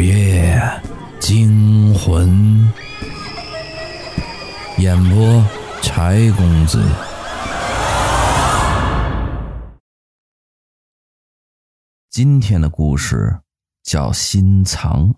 [0.00, 0.58] 午夜
[1.20, 2.72] 惊魂，
[4.78, 5.44] 演播
[5.82, 6.82] 柴公子。
[12.08, 13.40] 今天的故事
[13.82, 15.14] 叫心藏。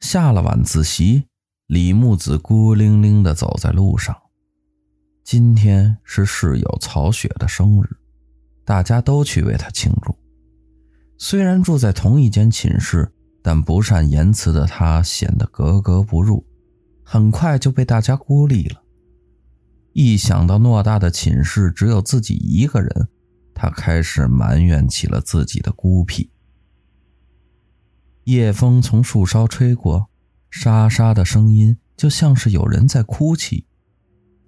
[0.00, 1.26] 下了晚自习，
[1.66, 4.18] 李木子孤零零的走在路上。
[5.22, 7.98] 今天是室友曹雪的生日，
[8.64, 10.19] 大家都去为他庆祝。
[11.22, 13.12] 虽然住在同一间寝室，
[13.42, 16.42] 但不善言辞的他显得格格不入，
[17.04, 18.82] 很快就被大家孤立了。
[19.92, 23.08] 一想到偌大的寝室只有自己一个人，
[23.52, 26.30] 他开始埋怨起了自己的孤僻。
[28.24, 30.08] 夜风从树梢吹过，
[30.50, 33.66] 沙沙的声音就像是有人在哭泣。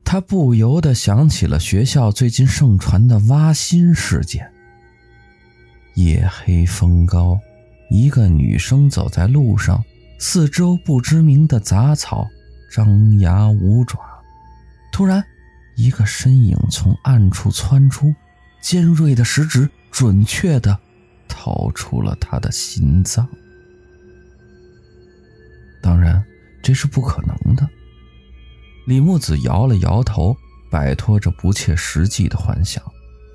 [0.03, 4.52] 他不由得想起了学校最近盛传的挖心事件。
[5.95, 7.39] 夜黑风高，
[7.91, 9.85] 一个女生走在路上，
[10.19, 12.27] 四周不知名的杂草
[12.71, 13.99] 张牙舞爪。
[14.93, 15.23] 突然，
[15.77, 18.15] 一个身影从暗处窜出，
[18.63, 20.79] 尖锐的食指准确地
[21.29, 23.29] 掏出了她的心脏。
[25.83, 26.25] 当然，
[26.63, 27.69] 这是不可能的。
[28.87, 30.37] 李木子摇了摇头，
[30.71, 32.83] 摆脱着不切实际的幻想，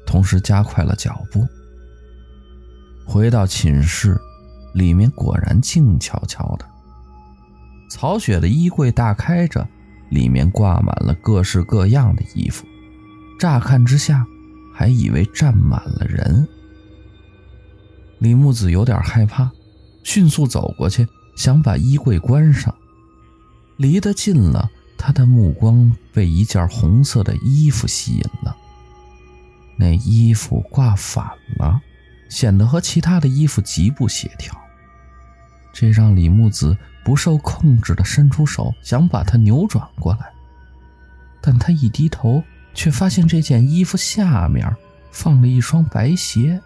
[0.05, 1.47] 同时加快了脚步。
[3.07, 4.19] 回到寝室，
[4.73, 6.65] 里面果然静悄悄的。
[7.89, 9.65] 曹雪的衣柜大开着，
[10.09, 12.65] 里面挂满了各式各样的衣服，
[13.39, 14.25] 乍看之下
[14.75, 16.45] 还以为站满了人。
[18.19, 19.49] 李木子有点害怕，
[20.03, 22.75] 迅速走过去，想把衣柜关上。
[23.77, 28.57] 离得近了，他的目光被一件红色的衣服吸引了。
[29.77, 31.25] 那衣服挂反
[31.57, 31.79] 了。
[32.29, 34.55] 显得和其他的衣服极不协调，
[35.73, 40.31] 这让李木子不受控制地伸出手，想把它扭转过来。
[41.41, 42.43] 但他一低头，
[42.73, 44.75] 却发现这件衣服下面
[45.11, 46.61] 放了一双白鞋。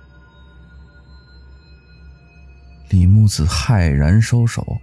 [2.90, 4.82] 李木子骇然收手，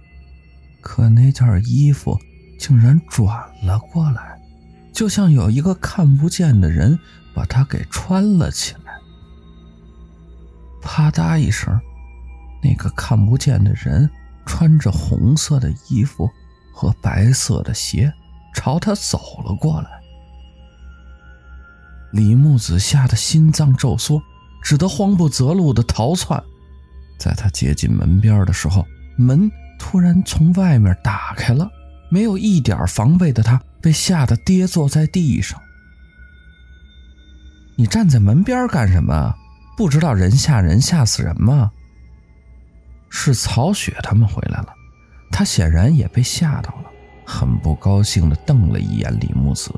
[0.81, 2.17] 可那件衣服
[2.57, 3.27] 竟然转
[3.63, 4.39] 了过来，
[4.93, 6.97] 就像有一个看不见的人
[7.33, 8.88] 把它给穿了起来。
[10.81, 11.79] 啪嗒一声，
[12.61, 14.09] 那个看不见的人
[14.45, 16.29] 穿着红色的衣服
[16.73, 18.11] 和白色的鞋，
[18.53, 19.89] 朝他走了过来。
[22.11, 24.21] 李木子吓得心脏骤缩，
[24.63, 26.41] 只得慌不择路地逃窜。
[27.19, 28.85] 在他接近门边的时候，
[29.17, 31.69] 门突然从外面打开了，
[32.09, 35.61] 没有一点防备的他被吓得跌坐在地上。
[37.75, 39.35] 你站在门边干什么？
[39.79, 41.71] 不知道人吓人吓死人吗？
[43.09, 44.67] 是曹雪他们回来了，
[45.31, 46.91] 他显然也被吓到了，
[47.25, 49.73] 很不高兴的瞪了一眼李木子，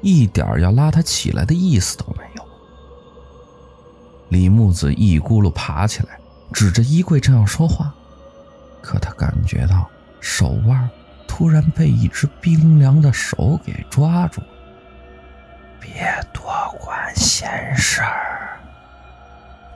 [0.00, 2.48] 一点要拉他起来的意思都没有。
[4.30, 6.18] 李木子一咕噜爬起来，
[6.54, 7.94] 指着衣柜正要说话，
[8.80, 9.86] 可他感觉到
[10.18, 10.88] 手腕
[11.28, 14.40] 突然被一只冰凉的手给抓住。
[15.78, 16.42] 别多
[16.80, 18.32] 管闲事儿。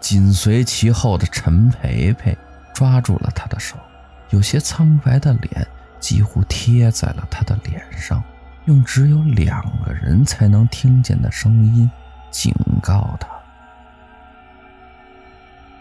[0.00, 2.36] 紧随其后的陈培培
[2.74, 3.76] 抓住了他的手，
[4.30, 5.66] 有些苍白的脸
[6.00, 8.22] 几乎贴在了他的脸上，
[8.64, 11.88] 用只有两个人才能听见的声音
[12.30, 13.28] 警告他。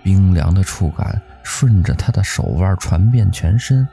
[0.04, 3.88] 冰凉的触感顺着他的手腕传遍全身，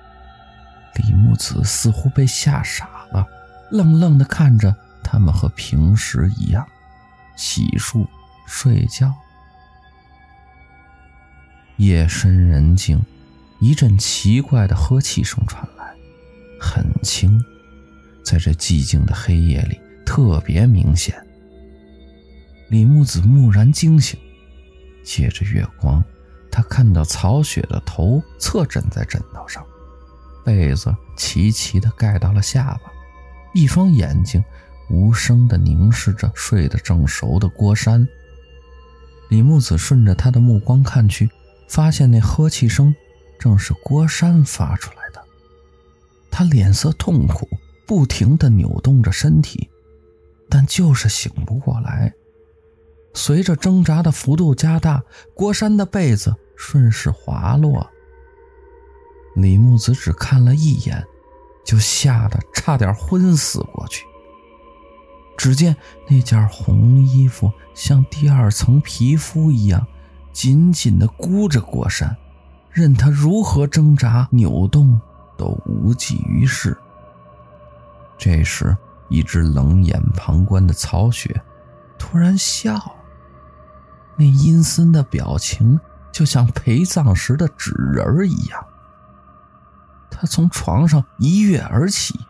[0.94, 3.26] 李木子似乎被吓傻了，
[3.70, 6.66] 愣愣地看着他们和平时一样，
[7.36, 8.06] 洗漱、
[8.46, 9.14] 睡觉。
[11.76, 13.04] 夜深人静，
[13.60, 15.94] 一阵奇怪的呵气声传来，
[16.58, 17.38] 很轻，
[18.24, 21.14] 在这寂静的黑夜里特别明显。
[22.70, 24.18] 李木子蓦然惊醒，
[25.04, 26.02] 借着月光，
[26.50, 29.62] 他看到曹雪的头侧枕在枕头上，
[30.44, 32.90] 被子齐齐地盖到了下巴，
[33.52, 34.42] 一双眼睛
[34.88, 38.08] 无声地凝视着睡得正熟的郭山。
[39.28, 41.28] 李木子顺着他的目光看去。
[41.68, 42.94] 发现那呵气声
[43.38, 45.22] 正是郭山发出来的，
[46.30, 47.48] 他脸色痛苦，
[47.86, 49.68] 不停地扭动着身体，
[50.48, 52.12] 但就是醒不过来。
[53.14, 55.02] 随着挣扎的幅度加大，
[55.34, 57.88] 郭山的被子顺势滑落。
[59.34, 61.04] 李木子只看了一眼，
[61.64, 64.04] 就吓得差点昏死过去。
[65.36, 65.76] 只见
[66.08, 69.86] 那件红衣服像第二层皮肤一样。
[70.36, 72.14] 紧紧地箍着郭山，
[72.70, 75.00] 任他如何挣扎扭动，
[75.34, 76.76] 都无济于事。
[78.18, 78.76] 这时，
[79.08, 81.42] 一直冷眼旁观的曹雪
[81.96, 82.78] 突然笑，
[84.18, 85.80] 那阴森的表情
[86.12, 88.62] 就像陪葬时的纸人一样。
[90.10, 92.20] 他从床上一跃而起，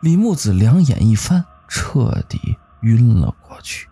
[0.00, 3.90] 李木子两眼一翻，彻底晕了过去，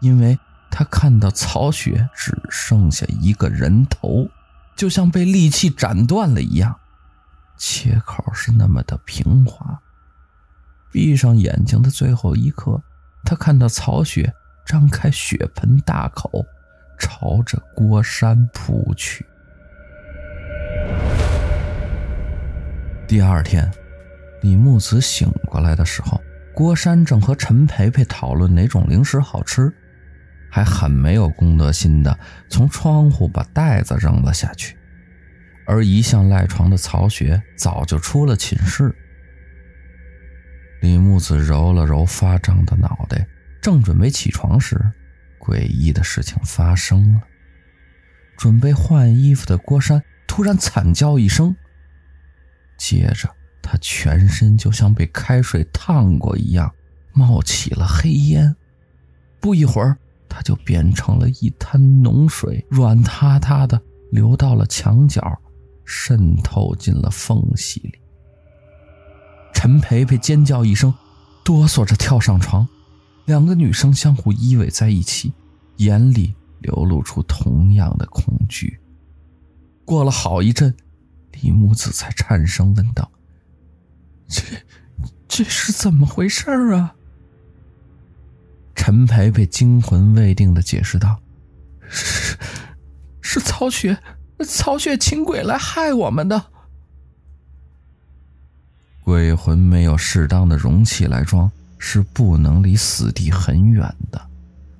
[0.00, 0.38] 因为
[0.70, 4.28] 他看到曹雪只剩下一个人头，
[4.76, 6.78] 就像被利器斩断了一样，
[7.56, 9.80] 切口是那么的平滑。
[10.90, 12.82] 闭上眼睛的最后一刻，
[13.24, 14.32] 他看到曹雪
[14.64, 16.44] 张开血盆大口，
[16.98, 19.26] 朝着郭山扑去。
[23.06, 23.70] 第二天，
[24.42, 26.20] 李木子醒过来的时候，
[26.54, 29.74] 郭山正和陈培培讨论哪种零食好吃，
[30.50, 32.18] 还很没有公德心的
[32.48, 34.76] 从窗户把袋子扔了下去。
[35.66, 38.94] 而一向赖床的曹雪早就出了寝室。
[40.80, 43.26] 李木子揉了揉发胀的脑袋，
[43.60, 44.80] 正准备起床时，
[45.38, 47.20] 诡异的事情发生了。
[48.36, 51.54] 准备换衣服的郭山突然惨叫一声。
[52.78, 53.28] 接着，
[53.60, 56.72] 他全身就像被开水烫过一样，
[57.12, 58.54] 冒起了黑烟。
[59.40, 59.98] 不一会儿，
[60.38, 63.82] 他就变成了一滩脓水，软塌塌的
[64.12, 65.20] 流到了墙角，
[65.84, 67.98] 渗透进了缝隙里。
[69.52, 70.94] 陈培培尖叫一声，
[71.44, 72.68] 哆嗦着跳上床，
[73.24, 75.34] 两个女生相互依偎在一起，
[75.78, 78.78] 眼里流露出同样的恐惧。
[79.84, 80.72] 过了好一阵。
[81.42, 83.10] 李木子才颤声问道
[84.28, 84.42] ：“这，
[85.28, 86.94] 这是怎么回事啊？”
[88.78, 91.20] 陈培培惊魂未定的解释道
[91.90, 92.38] ：“是，
[93.20, 93.98] 是曹雪，
[94.46, 96.46] 曹雪请鬼来害我们的。
[99.02, 103.82] 鬼魂没有适当的容器来装，是不能离死地很远
[104.12, 104.30] 的，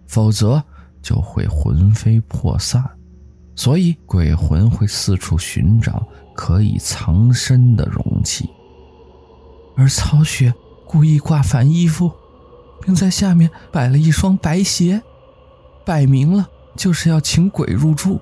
[0.06, 0.62] 否则
[1.03, 2.83] 就会魂飞魄散。
[3.56, 6.06] 所以鬼魂会四处寻找。”
[6.39, 8.49] 可以藏身的容器，
[9.77, 10.55] 而曹雪
[10.87, 12.12] 故意挂反衣服，
[12.81, 15.03] 并在下面摆了一双白鞋，
[15.85, 18.21] 摆明了就是要请鬼入住，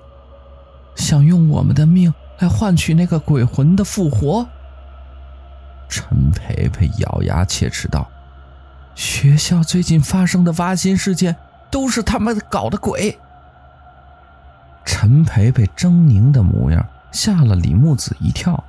[0.95, 4.47] 想用我们的命来换取那个鬼魂的复活。
[5.89, 8.09] 陈培培咬牙切齿道
[8.95, 11.35] ：“学校最近发生的挖心事件，
[11.71, 13.17] 都是他们搞的鬼。”
[14.83, 16.85] 陈培培狰狞的模样。
[17.09, 18.61] 吓了李木子一跳，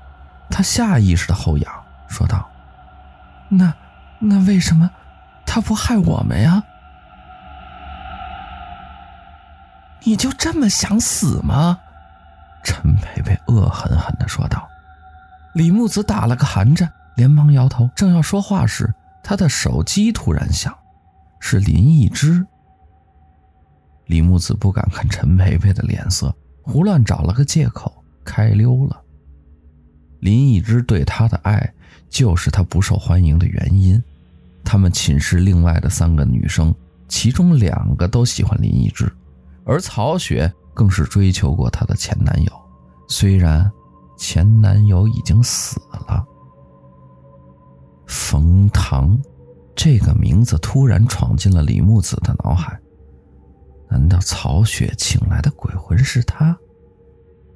[0.48, 1.72] 他下意识的后仰，
[2.06, 2.48] 说道
[3.50, 3.74] ：“那
[4.20, 4.88] 那为什么
[5.48, 6.62] 他不害我们呀？
[10.04, 11.80] 你就这么想死吗？”
[12.62, 14.68] 陈培培恶狠狠的说道。
[15.54, 20.76] 李木子打了个寒战，连忙摇头，正要说话时，他的手机突然响，
[21.40, 22.46] 是林一之。
[24.06, 28.04] 李木子不敢看陈培培的脸色，胡乱找了个借口。
[28.24, 29.02] 开溜了。
[30.20, 31.72] 林一之对他的爱，
[32.10, 34.04] 就是他不受欢迎的原因。
[34.70, 36.74] 他们寝室另外的三个女生，
[37.08, 39.10] 其中两个都喜欢林一之，
[39.64, 42.52] 而曹雪更是追求过她的前男友，
[43.08, 43.72] 虽然
[44.18, 46.22] 前男友已经死了。
[48.06, 49.18] 冯唐
[49.74, 52.78] 这个名字突然闯进了李木子的脑海，
[53.88, 56.54] 难道曹雪请来的鬼魂是他？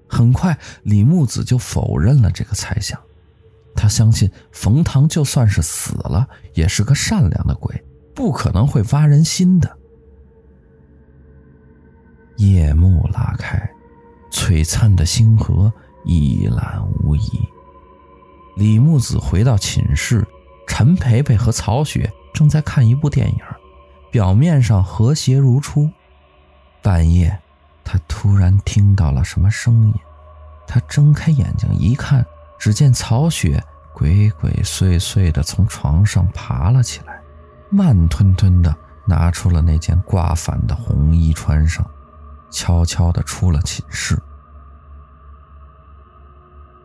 [0.08, 2.98] 很快，李木子就否认了这个猜想。
[3.74, 9.78] 他相信冯唐就算是死了，也是个善良的鬼，不可能会挖人心的。
[12.36, 13.70] 夜幕拉开，
[14.30, 15.72] 璀璨的星河
[16.04, 17.30] 一览无遗。
[18.56, 20.26] 李木子回到寝室，
[20.66, 23.38] 陈培培和曹雪正在看一部电影，
[24.10, 25.90] 表面上和谐如初。
[26.82, 27.38] 半夜。
[27.84, 29.94] 他突然听到了什么声音，
[30.68, 32.24] 他睁开眼睛一看，
[32.62, 33.60] 只见曹雪
[33.92, 37.20] 鬼鬼祟祟地从床上爬了起来，
[37.70, 38.72] 慢吞吞地
[39.04, 41.84] 拿出了那件挂反的红衣穿上，
[42.52, 44.16] 悄悄地出了寝室。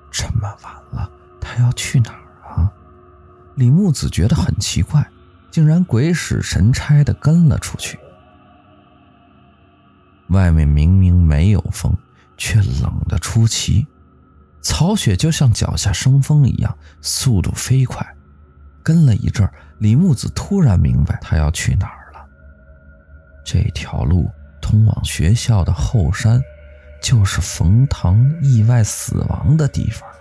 [0.09, 1.07] 这么晚了，
[1.39, 2.73] 他要去哪儿啊？
[3.53, 5.07] 李木子觉得很奇怪，
[5.51, 7.99] 竟然鬼使神差地跟了出去。
[10.29, 11.95] 外面明明没有风，
[12.35, 13.85] 却冷得出奇。
[14.61, 18.05] 曹雪就像脚下生风一样，速度飞快。
[18.83, 19.49] 跟了一阵，
[19.79, 22.25] 李木子突然明白他要去哪儿了。
[23.45, 24.29] 这条路
[24.61, 26.41] 通往学校的后山，
[27.01, 30.15] 就是冯唐意外死亡的地方了。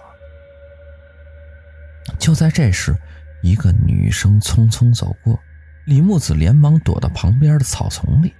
[2.18, 2.96] 就在这时，
[3.42, 5.38] 一个女生匆匆走过，
[5.86, 8.32] 李木子连忙躲到旁边的草丛里。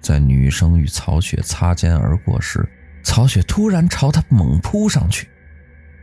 [0.00, 2.68] 在女生与曹雪擦肩而过时，
[3.02, 5.28] 曹雪突然朝他猛扑上去，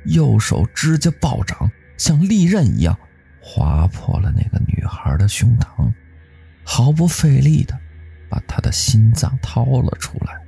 [0.05, 2.97] 右手指甲暴涨，像利刃一样
[3.41, 5.93] 划破了那个女孩的胸膛，
[6.63, 7.77] 毫不费力地
[8.29, 10.41] 把她的心脏掏了出来。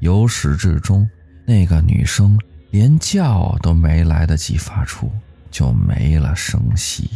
[0.00, 1.08] 由始至终，
[1.46, 2.36] 那个女生
[2.70, 5.10] 连叫都没来得及发出，
[5.50, 7.08] 就没了声息。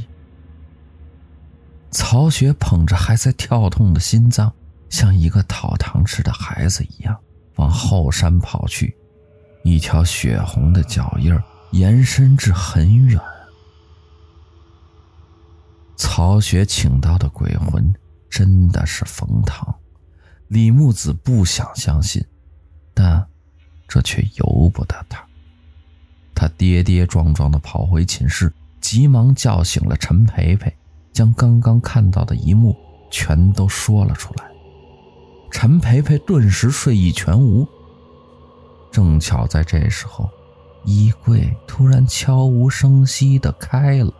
[1.90, 4.52] 曹雪捧着还在跳动的心脏，
[4.88, 7.18] 像一个讨糖吃的孩子一样
[7.56, 8.96] 往后山跑去，
[9.64, 11.36] 一条血红的脚印
[11.72, 13.20] 延伸至很远。
[15.96, 17.94] 曹雪请到的鬼魂
[18.28, 19.74] 真的是冯唐，
[20.48, 22.24] 李木子不想相信，
[22.92, 23.26] 但
[23.88, 25.24] 这却由不得他。
[26.34, 30.70] 他跌跌撞撞地跑回寝室，急忙叫醒了陈培培，
[31.12, 32.76] 将刚刚看到的一幕
[33.10, 34.44] 全都说了出来。
[35.50, 37.66] 陈培培顿时睡意全无。
[38.90, 40.30] 正巧在这时候，
[40.84, 44.12] 衣柜突然悄无声息地开了，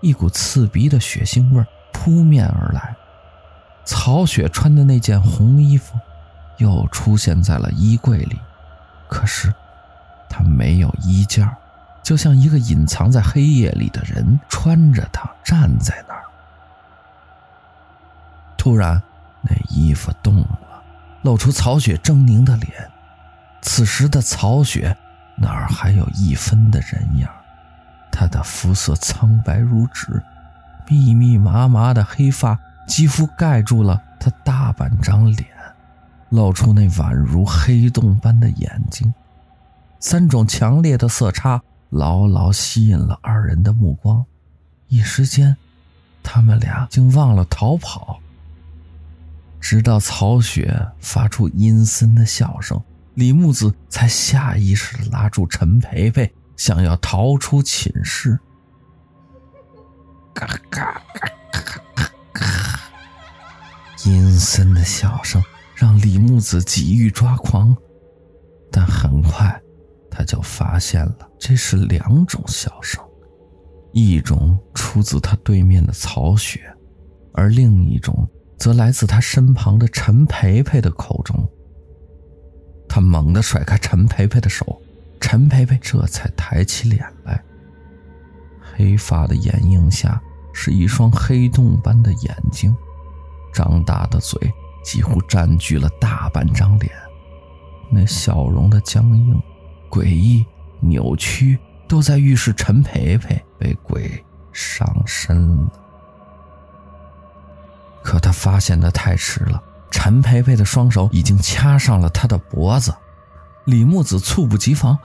[0.00, 2.96] 一股刺鼻的血腥味扑面而来。
[3.84, 5.94] 曹雪穿的那件红衣服
[6.58, 8.38] 又出现在了衣柜里，
[9.08, 9.52] 可是。
[10.36, 11.56] 他没有衣架，
[12.02, 16.24] 就像一个隐藏在黑夜里的人，穿着它站在那儿。
[18.58, 19.00] 突然，
[19.44, 20.58] 那衣服动了，
[21.22, 22.72] 露出曹雪狰狞的脸。
[23.62, 24.96] 此时的曹雪
[25.36, 27.30] 哪儿还有一分的人样？
[28.10, 30.22] 他的肤色苍白如纸，
[30.88, 35.46] 密密麻麻的黑发几乎盖住了他大半张脸，
[36.28, 39.12] 露出那宛如黑洞般的眼睛。
[39.98, 41.60] 三种强烈的色差
[41.90, 44.24] 牢牢吸引了二人的目光，
[44.88, 45.56] 一时间，
[46.22, 48.20] 他们俩竟忘了逃跑。
[49.64, 52.78] 直到曹雪发出阴森的笑声，
[53.14, 58.38] 李木子才下意识拉住陈培培，想要逃出寝室。
[60.34, 61.32] 嘎嘎嘎
[62.34, 62.80] 嘎！
[64.04, 65.42] 阴森的笑声
[65.74, 67.74] 让李木子几欲抓狂，
[68.70, 69.58] 但很快。
[70.10, 73.02] 他就发现了，这是两种笑声，
[73.94, 76.70] 一种出自他对面的曹雪，
[77.32, 81.48] 而另一种则来自他身旁的陈培培的口中。
[82.88, 84.80] 他猛地甩开陈培培的手，
[85.20, 87.42] 陈培培这才抬起脸来，
[88.60, 90.20] 黑发的眼影下
[90.52, 92.74] 是一双黑洞般的眼睛，
[93.52, 94.38] 张大的嘴
[94.84, 96.92] 几乎占据了大半张脸，
[97.90, 99.42] 那笑容的僵硬。
[99.90, 100.44] 诡异、
[100.80, 101.58] 扭曲，
[101.88, 105.72] 都在预示陈培培被鬼上身了。
[108.04, 112.94] 可他发现的太迟了，陈培培的双手已经掐上了他的脖子。
[113.64, 114.96] 李木子猝不及防，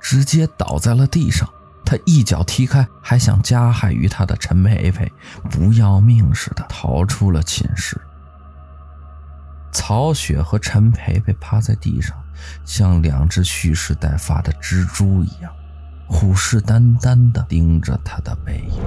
[0.00, 1.48] 直接倒在了地上。
[1.84, 5.10] 他一脚踢开还想加害于他的陈培培，
[5.48, 8.00] 不要命似的逃出了寝室。
[9.72, 12.16] 曹雪和陈培培趴在地上。
[12.64, 15.52] 像两只蓄势待发的蜘蛛一样，
[16.08, 18.82] 虎视眈眈地盯着他的背影。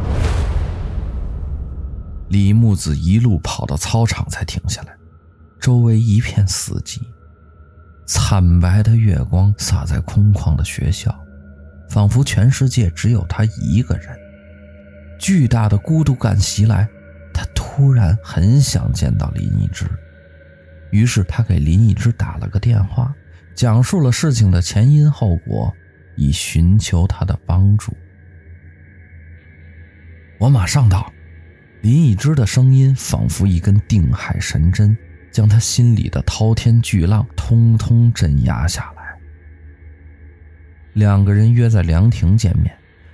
[2.34, 4.98] 李木子一路跑到操场才停下来，
[5.60, 7.00] 周围一片死寂，
[8.08, 11.16] 惨白的月光洒在空旷的学校，
[11.88, 14.08] 仿佛全世界只有他一个人。
[15.20, 16.90] 巨大的孤独感袭来，
[17.32, 19.86] 他突然很想见到林一之，
[20.90, 23.14] 于是他给林一之打了个电话。
[23.54, 25.72] 讲述了事情的前因后果，
[26.18, 27.96] 以寻求他的帮助。
[30.40, 31.13] 我马上到。
[31.84, 34.98] 林一之的声音仿佛一根定海神针，
[35.34, 39.04] 将他心里的滔天巨浪通通镇压下来。
[40.94, 42.74] 两个人约在凉亭见面。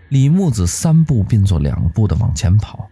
[0.09, 2.87] 李木子三步并作两步的往前跑，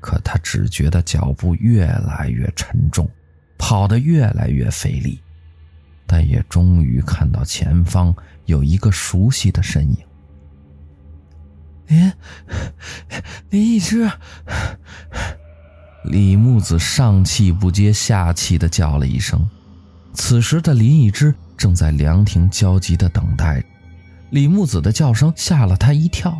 [0.00, 3.08] 可他只觉得脚步越来越沉重，
[3.56, 5.18] 跑得越来越费力。
[6.06, 10.05] 但也终于看到前方有一个熟悉的身影。
[11.88, 12.12] 林，
[13.50, 14.10] 林一之，
[16.04, 19.48] 李木子上气不接下气的叫了一声。
[20.14, 23.62] 此时的林一之正在凉亭焦急的等待。
[24.30, 26.36] 李木子的叫声吓了他一跳。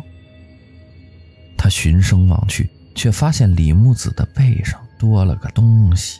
[1.57, 6.19] 他循声望去，却发现李木子的背上多了个东西。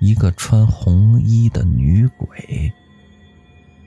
[0.00, 2.72] 一个穿红衣的女鬼。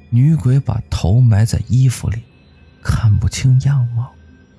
[0.10, 2.24] 女鬼把头埋在衣服里，
[2.82, 4.14] 看不清样貌，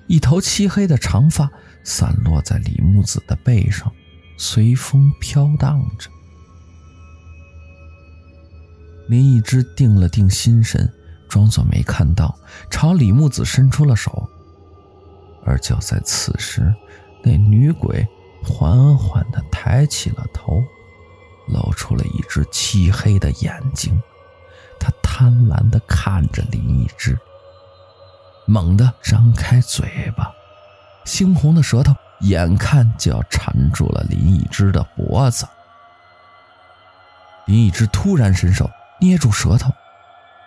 [0.06, 1.50] 一头漆黑的长发
[1.82, 3.92] 散落在李木子的背上，
[4.36, 6.10] 随风飘荡着。
[9.08, 10.92] 林一之定了定心神，
[11.28, 12.36] 装作没看到，
[12.70, 14.28] 朝李木子伸出了手。
[15.44, 16.74] 而就在此时，
[17.22, 18.06] 那女鬼
[18.42, 20.60] 缓缓地抬起了头，
[21.46, 24.00] 露出了一只漆黑的眼睛。
[24.80, 27.16] 她贪婪地看着林一之，
[28.46, 30.32] 猛地张开嘴巴，
[31.04, 35.46] 猩红的舌头眼看就要缠住了林一之的脖子。
[37.46, 39.72] 林一之突然伸手捏住舌头，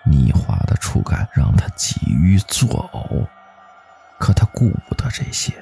[0.05, 3.27] 泥滑的触感让他几欲作呕。
[4.17, 5.53] 可他顾不得这些，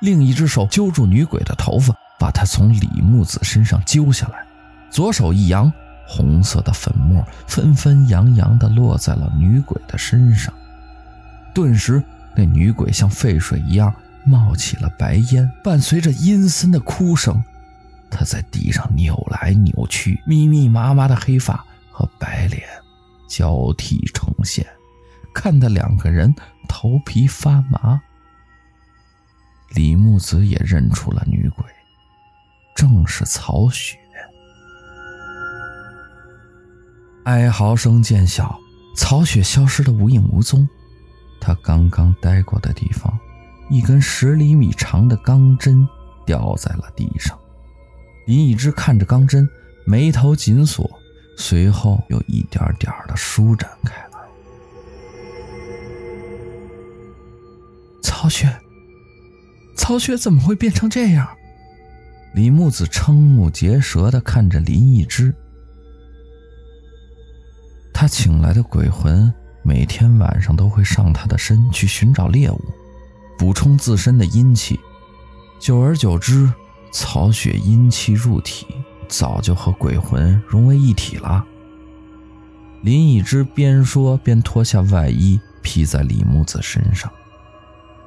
[0.00, 4.46] 另一只手揪住女鬼的头发，把她从李木子身上揪下来，
[4.90, 5.72] 左手一扬，
[6.06, 10.52] 红色的粉末纷纷扬扬地落在了女鬼的身上。
[11.54, 12.02] 顿时，
[12.36, 17.42] 那女鬼像沸水一样冒起了白烟，伴随着阴森的哭声，
[18.10, 22.62] 她在地上扭来扭去，密密麻麻的黑发和白脸
[23.28, 24.66] 交替呈现。
[25.32, 26.34] 看得两个人
[26.68, 28.00] 头皮发麻。
[29.74, 31.64] 李木子也认出了女鬼，
[32.74, 33.96] 正是曹雪。
[37.24, 38.58] 哀嚎声渐小，
[38.96, 40.68] 曹雪消失得无影无踪。
[41.40, 43.18] 他刚刚待过的地方，
[43.70, 45.88] 一根十厘米长的钢针
[46.26, 47.38] 掉在了地上。
[48.26, 49.48] 林一之看着钢针，
[49.86, 50.88] 眉头紧锁，
[51.36, 54.20] 随后又一点点的舒展开来。
[58.02, 58.54] 曹雪，
[59.76, 61.26] 曹雪怎么会变成这样？
[62.34, 65.34] 李木子瞠目结舌的看着林一之。
[67.92, 69.32] 他请来的鬼魂
[69.62, 72.60] 每天晚上都会上他的身去寻找猎物，
[73.38, 74.80] 补充自身的阴气。
[75.58, 76.50] 久而久之，
[76.90, 78.66] 曹雪阴气入体，
[79.06, 81.44] 早就和鬼魂融为一体了。
[82.82, 87.12] 林一之边说边脱下外衣披在李木子身上。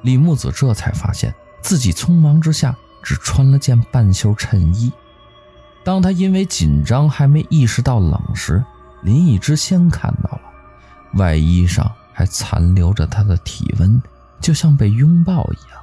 [0.02, 4.92] 李木子这才发现自己匆忙之下只穿了件半袖衬衣。
[5.84, 8.64] 当他因为紧张还没意识到冷时，
[9.02, 10.40] 林一之先看到了，
[11.16, 14.00] 外衣上还残留着他的体温，
[14.40, 15.80] 就像被拥抱一样。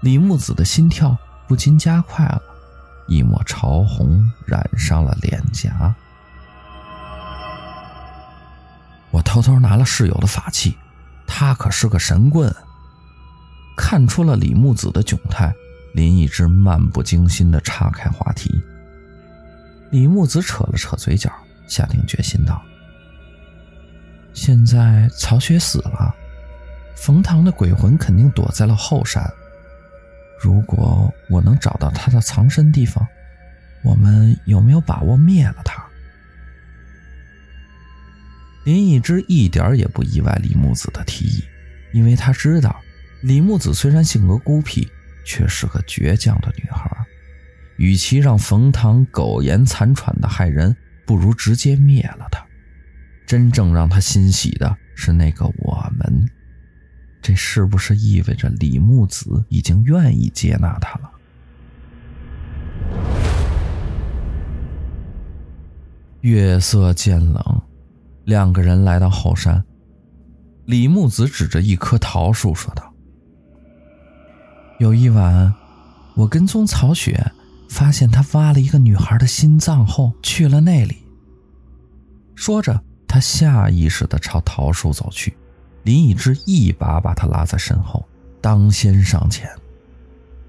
[0.00, 1.16] 李木子的心跳
[1.46, 2.42] 不禁加快了，
[3.06, 5.94] 一抹潮红染上了脸颊。
[9.10, 10.76] 我偷偷拿了室友的法器，
[11.26, 12.54] 他可是个神棍。
[13.76, 15.54] 看出了李木子的窘态，
[15.94, 18.60] 林一之漫不经心地岔开话题。
[19.90, 21.32] 李木子扯了扯嘴角，
[21.68, 22.60] 下定决心道
[24.38, 26.14] ：“现在曹雪死了，
[26.96, 29.28] 冯唐的鬼魂肯定躲在了后山。
[30.40, 33.04] 如果我能找到他的藏身地方，
[33.82, 35.84] 我们有没有把握灭了他？”
[38.64, 41.44] 林一之一点也不意外李木子的提议，
[41.92, 42.80] 因为他知道。
[43.22, 44.88] 李木子虽然性格孤僻，
[45.24, 46.88] 却是个倔强的女孩。
[47.76, 52.47] 与其让冯唐苟延残喘的害人，不如直接灭了他。
[53.28, 56.26] 真正让他欣喜的是那个我们。
[57.20, 61.10] 这是不是意味着李木子已经愿意接纳他了？
[66.22, 67.62] 月色渐冷，
[68.24, 69.62] 两个人来到后山。
[70.64, 72.94] 李木子指着一棵桃树说道。
[74.78, 75.52] 有一晚，
[76.14, 77.30] 我跟踪曹雪，
[77.68, 80.96] 发现他挖了一个女孩的心脏后去了那里。
[82.34, 85.36] 说着，他下意识地朝桃树走去。
[85.82, 88.06] 林一之一把把他拉在身后，
[88.40, 89.50] 当先上前。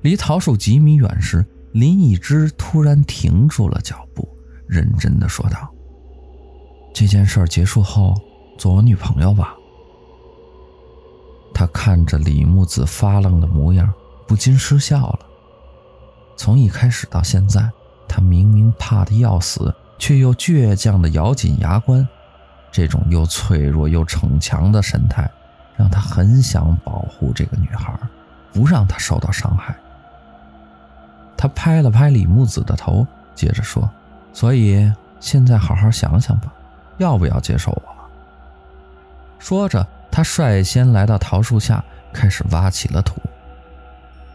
[0.02, 4.28] 离桃树几米远时，林一之突然停住了脚步，
[4.68, 5.74] 认真地说道
[6.94, 8.14] ：“这件事结束后，
[8.58, 9.56] 做我女朋友吧。”
[11.56, 13.92] 他看着李木子发愣的模样。
[14.28, 15.20] 不禁失笑了。
[16.38, 17.68] 从一开始到现在，
[18.08, 22.08] 他明明怕得要死，却又倔强地咬紧牙关，
[22.72, 25.30] 这种又脆弱又逞强的神态，
[25.76, 27.94] 让他很想保护这个女孩，
[28.54, 29.76] 不让她受到伤害。
[31.36, 33.90] 他拍了拍李木子的头，接着说
[34.34, 36.52] ：“所以现在好好想想吧，
[36.98, 37.84] 要不要接受我？”
[39.40, 43.22] 说着，他率先来到桃树下，开始挖起了土。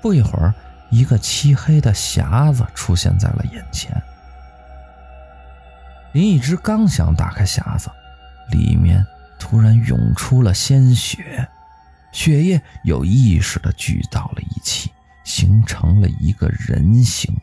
[0.00, 0.54] 不一会儿，
[0.88, 4.02] 一个漆黑的匣子出现在了眼前。
[6.12, 7.90] 林一之刚想打开匣子，
[8.50, 9.04] 里面
[9.38, 11.48] 突然涌出了鲜血，
[12.12, 14.90] 血液有意识地聚到了一起，
[15.24, 17.34] 形成了一个人形。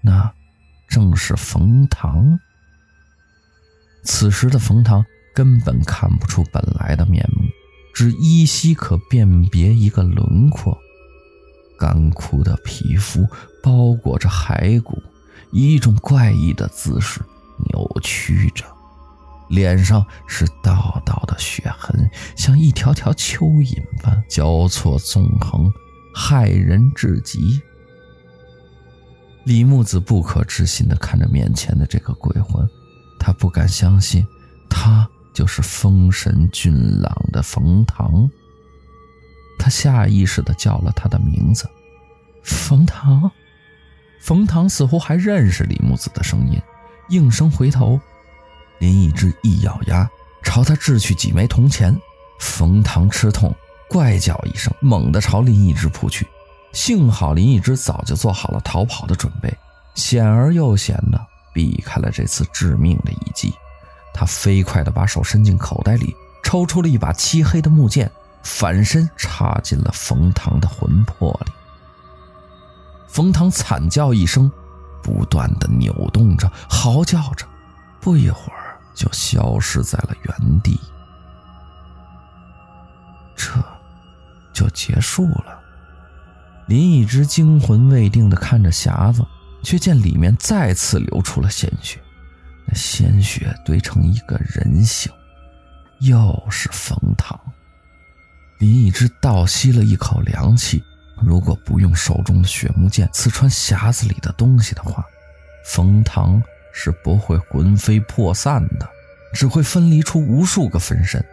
[0.00, 0.32] 那
[0.88, 2.38] 正是冯唐。
[4.04, 7.44] 此时的冯唐根本看不出本来的面目，
[7.94, 10.78] 只依稀可辨别一个轮廓。
[11.78, 13.28] 干枯的皮肤
[13.62, 15.00] 包裹着骸骨，
[15.52, 17.20] 以一种怪异的姿势
[17.68, 18.64] 扭曲着，
[19.48, 25.72] 脸上是道道的血痕，像一条条蚯蚓般交错纵横，
[26.14, 27.60] 骇人至极。
[29.44, 32.68] 李木子不可置信地看着面前的这个鬼魂。
[33.18, 34.24] 他不敢相信，
[34.70, 38.30] 他就是丰神俊朗的冯唐。
[39.58, 41.68] 他下意识地叫了他的名字
[42.44, 43.30] ：“冯唐。”
[44.22, 46.60] 冯唐似乎还认识李木子的声音，
[47.08, 48.00] 应声回头。
[48.78, 50.08] 林一之一咬牙，
[50.42, 51.96] 朝他掷去几枚铜钱。
[52.40, 53.54] 冯唐吃痛，
[53.88, 56.26] 怪叫一声，猛地朝林一之扑去。
[56.72, 59.52] 幸好林一之早就做好了逃跑的准备，
[59.94, 61.20] 险而又险的。
[61.52, 63.52] 避开了这次致命的一击，
[64.14, 66.14] 他飞快地把手伸进口袋里，
[66.44, 68.08] 抽出了一把漆黑的木剑，
[68.44, 71.50] 反身插进了冯唐的魂魄里。
[73.08, 74.48] 冯唐惨叫一声，
[75.02, 77.44] 不断地扭动着，嚎叫着，
[78.00, 78.67] 不一会儿
[78.98, 80.78] 就消失在了原地。
[83.36, 83.52] 这
[84.52, 85.58] 就结束了。
[86.66, 89.24] 林一之惊魂未定地看着匣子。
[89.60, 92.00] 却见里面再次流出了鲜血，
[92.64, 95.10] 那鲜血堆成一个人形，
[95.98, 97.38] 又是冯唐。
[98.58, 100.80] 林一之倒吸了一口凉气，
[101.20, 105.04] 如果不用手中的血木剑刺穿匣子里的东西的话，
[105.66, 106.40] 冯唐
[106.72, 108.88] 是不会魂飞魄散的，
[109.32, 111.24] 只会分离出无数个分身。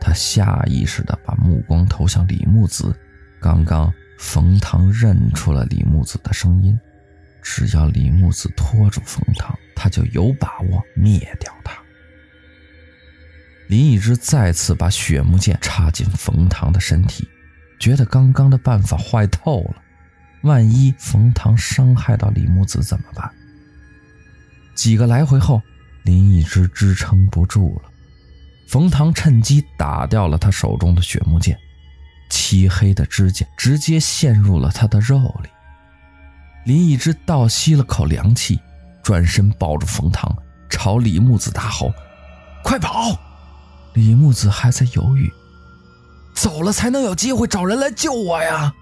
[0.00, 2.94] 他下意识地把目光投向李木子，
[3.40, 6.78] 刚刚冯唐认出了李木子的声音。
[7.40, 11.72] 只要李木子拖住冯唐，他就有把握灭掉他。
[13.68, 17.28] 林一之再次把血木剑插进冯唐的身体，
[17.80, 19.82] 觉得刚刚的办法坏透了。
[20.42, 23.28] 万一冯唐伤害到李木子怎么办？
[24.74, 25.60] 几个来回后，
[26.04, 27.90] 林一之支撑不住了。
[28.68, 31.58] 冯唐趁机打掉了他手中的雪木剑，
[32.30, 35.48] 漆黑的指甲直接陷入了他的肉里。
[36.64, 38.58] 林一之倒吸了口凉气，
[39.02, 40.34] 转身抱住冯唐，
[40.70, 41.92] 朝李木子大吼
[42.64, 43.18] ：“快跑！”
[43.94, 45.30] 李木子还在犹豫
[46.34, 48.72] ：“走了才能有机会找人来救我呀。”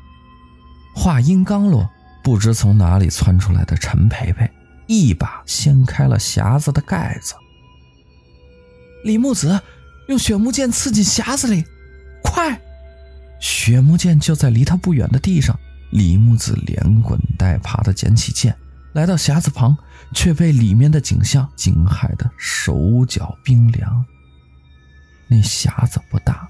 [0.94, 1.90] 话音刚落，
[2.22, 4.48] 不知从哪里窜出来的陈培培
[4.90, 7.36] 一把掀开了匣子的盖子。
[9.04, 9.60] 李木子
[10.08, 11.64] 用血木剑刺进匣子里，
[12.24, 12.60] 快！
[13.38, 15.56] 血木剑就在离他不远的地上。
[15.92, 18.52] 李木子连滚带爬地捡起剑，
[18.92, 19.76] 来到匣子旁，
[20.12, 24.04] 却被里面的景象惊骇得手脚冰凉。
[25.28, 26.48] 那匣子不大，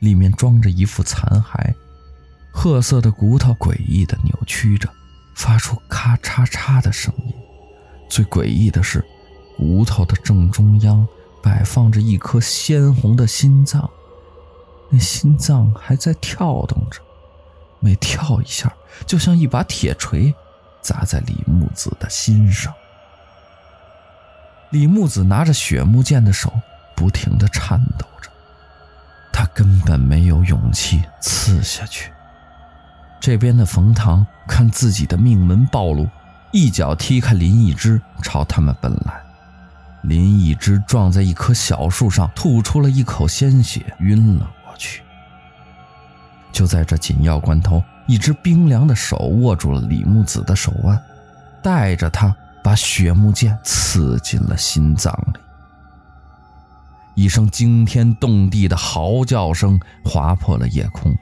[0.00, 1.72] 里面装着一副残骸，
[2.50, 4.92] 褐色的骨头诡异地扭曲着，
[5.36, 7.34] 发出咔嚓嚓的声音。
[8.08, 9.04] 最诡异的是，
[9.56, 11.06] 骨头的正中央
[11.42, 13.88] 摆放着一颗鲜红的心脏，
[14.88, 17.00] 那心脏还在跳动着。
[17.80, 18.72] 每跳一下，
[19.06, 20.34] 就像一把铁锤
[20.80, 22.72] 砸在李木子的心上。
[24.70, 26.52] 李木子拿着血木剑的手
[26.96, 28.30] 不停地颤抖着，
[29.32, 32.12] 他根本没有勇气刺下去。
[33.20, 36.08] 这边的冯唐看自己的命门暴露，
[36.50, 39.20] 一脚踢开林一之，朝他们奔来。
[40.02, 45.02] 林一之撞在一棵小树上，吐出了一口鲜血，晕了过去。
[46.52, 50.98] 就在这紧要关头，一只冰凉的手握住了李木子的手腕，
[51.62, 52.34] 带着他
[52.64, 55.40] 把血木剑刺进了心脏里。
[57.14, 61.12] 一声惊天动地的嚎叫声划破了夜空，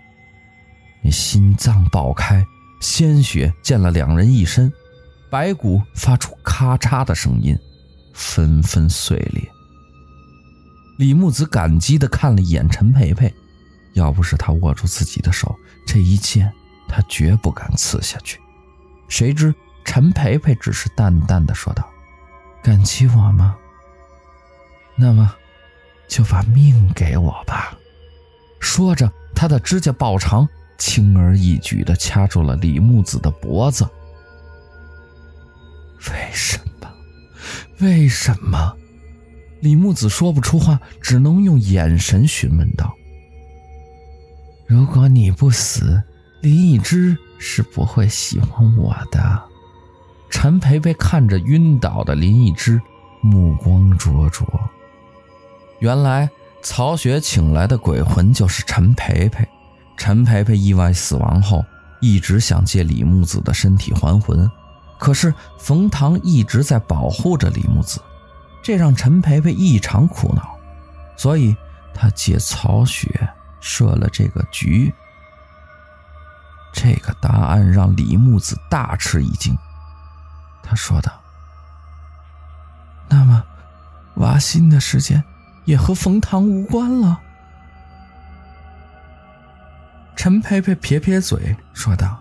[1.03, 2.45] 那心脏爆开，
[2.81, 4.71] 鲜血溅了两人一身，
[5.31, 7.59] 白骨发出咔嚓的声音，
[8.13, 9.43] 纷纷碎裂。
[10.99, 13.33] 李木子感激地看了一眼陈培培。
[13.95, 16.53] 要不是他握住自己的手，这一剑
[16.87, 18.39] 他绝不敢刺下去。
[19.09, 19.55] 谁知
[19.87, 21.89] 陈培培只是淡淡的说道
[22.63, 23.57] ：“感激我吗？
[24.97, 25.35] 那么，
[26.07, 27.75] 就把命给我吧。”
[28.61, 33.89] 说着，他的指甲爆长，轻而易举地掐住了李木子的脖子。
[36.11, 36.89] 为什么？
[37.81, 38.77] 为什么？
[39.61, 42.95] 李木子说不出话，只能用眼神询问道
[44.69, 46.03] ：“如果你不死，
[46.43, 49.43] 林一之是不会喜欢我的。”
[50.31, 52.81] 陈培培看着晕倒的林一之，
[53.23, 54.47] 目光灼灼。
[55.81, 56.29] 原来
[56.63, 59.47] 曹雪请来的鬼魂就是陈培培。
[59.97, 61.65] 陈培培意外死亡后，
[62.01, 64.49] 一直想借李木子的身体还魂，
[64.99, 68.01] 可是冯唐一直在保护着李木子，
[68.63, 70.57] 这让陈培培异常苦恼，
[71.17, 71.55] 所以
[71.95, 73.29] 他借曹雪
[73.61, 74.93] 设了这个局。
[76.73, 79.57] 这个答案让李木子大吃一惊，
[80.63, 81.13] 他说道
[83.09, 83.43] ：“那么，
[84.17, 85.23] 挖心的时间
[85.65, 87.21] 也和冯唐无关了？”
[90.17, 92.19] 陈培培撇撇嘴说道：“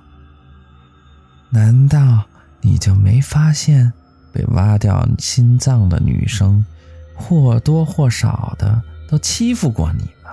[1.50, 2.26] 难道
[2.62, 3.92] 你就没发现，
[4.32, 6.66] 被挖掉心脏的女生
[7.14, 10.32] 或多或少的都欺负过你吗？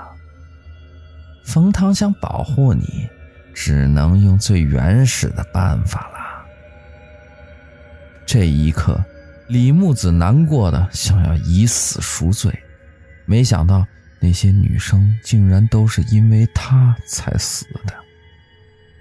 [1.44, 3.08] 冯唐想保护你，
[3.54, 6.18] 只能用最原始的办法了。”
[8.26, 9.04] 这一刻，
[9.48, 12.52] 李木子难过的想要以死赎罪，
[13.26, 13.86] 没想到。
[14.24, 17.92] 那些女生竟然都是因为他才死的。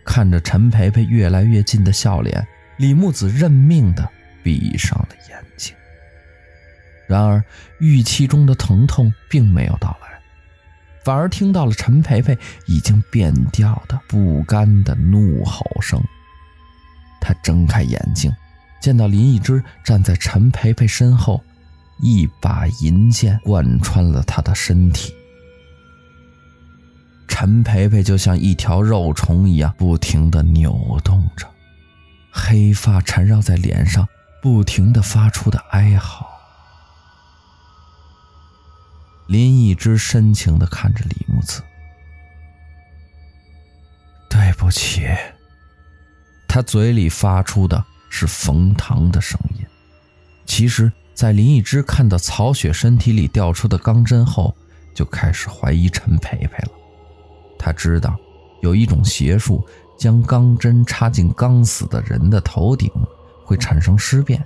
[0.04, 2.48] 看着陈培培越来越近的笑脸，
[2.82, 4.10] 李木子认命的
[4.42, 5.76] 闭上了眼睛。
[7.08, 7.44] 然而，
[7.80, 10.20] 预期中的疼痛并没有到来，
[11.06, 16.02] 反而听到了陈培培已经变调的不甘的怒吼声。
[17.22, 18.34] 他睁开眼睛，
[18.82, 21.44] 见到林一之站在陈培培身后。
[22.04, 25.14] 一把银剑贯穿了他的身体，
[27.28, 31.48] 陈培培就像一条肉虫一样不停地扭动着，
[32.32, 34.08] 黑发缠绕在脸上，
[34.42, 36.28] 不停的发出的哀嚎。
[39.28, 41.62] 林一之深情的看着李木子，
[44.30, 45.08] 对不起，
[46.48, 49.66] 他嘴里发出的是冯唐的声音，
[50.46, 50.92] 其实。
[51.14, 54.56] 在林一之看到曹雪身体里掉出的钢针后，
[54.96, 56.72] 就开始怀疑陈培培了。
[57.60, 58.18] 他知道
[58.64, 59.64] 有一种邪术，
[60.02, 62.92] 将钢针插进刚死的人的头顶
[63.46, 64.44] 会产生尸变，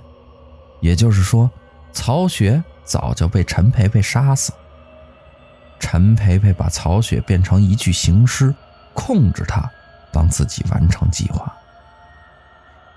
[0.80, 1.50] 也就是说，
[1.94, 4.52] 曹雪早就被陈培培杀死。
[5.80, 8.54] 陈培培把曹雪变成一具行尸，
[8.92, 9.66] 控制他，
[10.12, 11.50] 帮自己完成计划。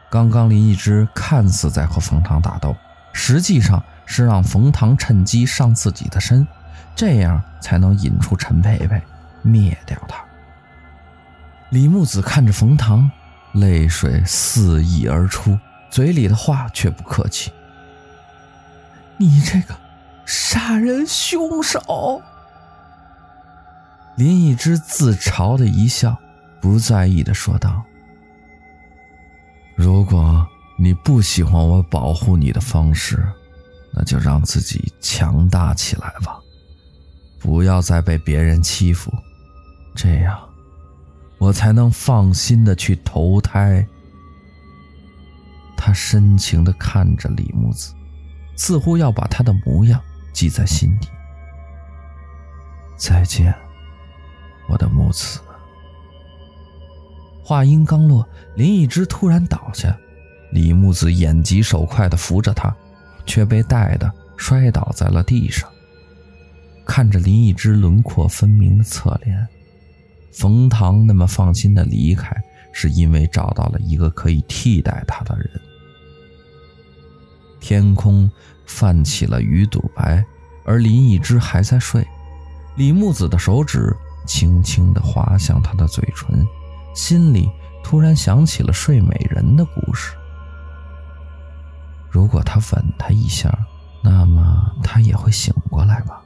[0.09, 2.75] 刚刚林一之看似在和冯唐打斗。
[3.13, 6.45] 实际上是让冯唐趁机上自己的身，
[6.93, 9.01] 这样才能引出陈培培，
[9.43, 10.28] 灭掉他。
[11.69, 13.09] 李木子看着冯唐，
[13.53, 15.57] 泪水四溢而出，
[15.89, 17.51] 嘴里的话却不客气
[19.17, 19.75] ：“你这个
[20.25, 22.21] 杀人凶手！”
[24.17, 26.17] 林一之自嘲的一笑，
[26.59, 27.83] 不在意的说道
[29.75, 30.47] ：“如果……”
[30.81, 33.21] 你不喜欢我保护你的方式，
[33.93, 36.39] 那就让自己强大起来吧，
[37.37, 39.11] 不要再被别人欺负，
[39.93, 40.39] 这样
[41.39, 43.87] 我才能放心的去投胎。
[45.75, 47.93] 他深情的看着李木子，
[48.55, 49.99] 似乎要把他的模样
[50.33, 51.07] 记在心底。
[52.97, 53.55] 再见，
[54.67, 55.39] 我的木子。
[57.41, 59.97] 话音刚落，林一之突然倒下。
[60.51, 62.75] 李木子眼疾手快的扶着他，
[63.25, 65.69] 却被带的摔倒在了地上。
[66.85, 69.47] 看着林一之轮廓分明的侧脸，
[70.31, 72.35] 冯唐那么放心的离开，
[72.71, 75.49] 是因为找到了一个可以替代他的人。
[77.59, 78.29] 天空
[78.65, 80.23] 泛起了鱼肚白，
[80.63, 82.07] 而林一之还在睡。
[82.75, 83.93] 李木子的手指
[84.25, 86.45] 轻轻地滑向他的嘴唇，
[86.95, 87.49] 心里
[87.83, 90.13] 突然想起了睡美人的故事。
[92.09, 93.53] 如果他吻她一下，
[94.01, 96.21] 那么他也会醒过来吧？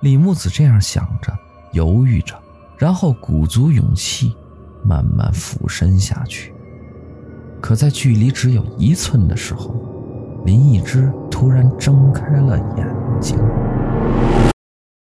[0.00, 1.36] 李木子这样想着，
[1.72, 2.40] 犹豫着，
[2.80, 4.34] 然后鼓足勇气，
[4.82, 6.54] 慢慢俯身下去。
[7.60, 9.74] 可在距离只有一寸的时候，
[10.46, 12.88] 林一之突然睁开了眼
[13.20, 13.38] 睛。